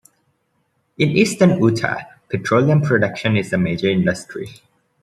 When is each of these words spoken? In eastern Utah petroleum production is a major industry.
In 0.97 1.09
eastern 1.09 1.61
Utah 1.61 1.99
petroleum 2.27 2.81
production 2.81 3.37
is 3.37 3.53
a 3.53 3.57
major 3.59 3.87
industry. 3.89 4.49